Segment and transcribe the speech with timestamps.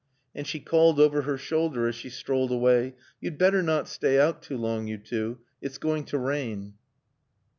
[0.33, 4.41] And she called over her shoulder as she strolled away, "You'd better not stay out
[4.41, 5.37] too long, you two.
[5.61, 6.73] It's going to rain."